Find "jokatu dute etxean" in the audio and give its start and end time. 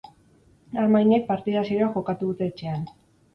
1.99-2.89